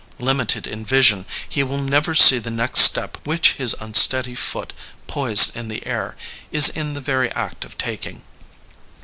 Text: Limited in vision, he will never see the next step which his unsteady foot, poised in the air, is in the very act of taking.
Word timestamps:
Limited 0.17 0.65
in 0.65 0.83
vision, 0.83 1.27
he 1.47 1.61
will 1.61 1.77
never 1.77 2.15
see 2.15 2.39
the 2.39 2.49
next 2.49 2.79
step 2.81 3.19
which 3.23 3.51
his 3.59 3.75
unsteady 3.79 4.33
foot, 4.33 4.73
poised 5.05 5.55
in 5.55 5.67
the 5.67 5.85
air, 5.85 6.17
is 6.51 6.69
in 6.69 6.95
the 6.95 7.01
very 7.01 7.31
act 7.33 7.63
of 7.65 7.77
taking. 7.77 8.23